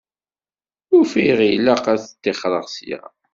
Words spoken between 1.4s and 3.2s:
ilaq ad ṭṭixreɣ ssya.